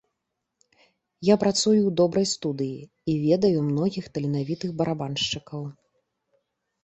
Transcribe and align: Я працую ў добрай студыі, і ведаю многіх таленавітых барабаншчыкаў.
Я 1.27 1.35
працую 1.43 1.73
ў 1.83 1.89
добрай 1.99 2.25
студыі, 2.35 2.79
і 3.13 3.17
ведаю 3.25 3.59
многіх 3.67 4.05
таленавітых 4.15 4.69
барабаншчыкаў. 4.79 5.61